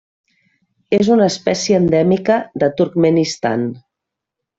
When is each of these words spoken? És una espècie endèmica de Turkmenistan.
És 0.97 1.11
una 1.15 1.27
espècie 1.31 1.77
endèmica 1.81 2.39
de 2.65 2.71
Turkmenistan. 2.81 3.69